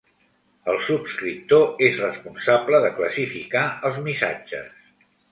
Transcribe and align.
El 0.71 0.77
subscriptor 0.85 1.67
és 1.87 1.99
responsable 2.03 2.79
de 2.85 2.91
classificar 3.01 3.61
els 3.91 3.99
missatges. 4.09 4.73